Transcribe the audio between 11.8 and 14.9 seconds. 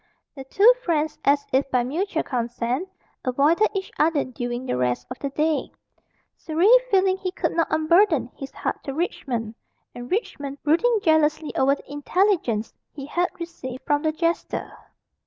intelligence he had received from the jester.